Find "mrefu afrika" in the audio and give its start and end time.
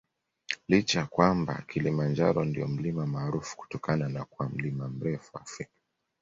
4.89-5.71